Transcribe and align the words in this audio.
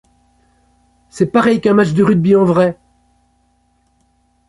c'est 1.09 1.27
pareil 1.27 1.61
qu'un 1.61 1.75
match 1.75 1.93
de 1.93 2.03
rugby 2.03 2.35
en 2.35 2.43
vrai. 2.43 2.79